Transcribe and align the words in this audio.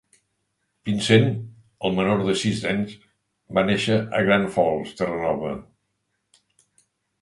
Pinsent, 0.89 1.29
el 1.89 1.93
menor 1.99 2.25
de 2.31 2.35
sis 2.45 2.63
nens, 2.69 2.97
va 3.61 3.67
néixer 3.71 4.01
a 4.01 4.25
Grand 4.31 4.53
Falls, 4.59 4.99
Terranova. 5.05 5.57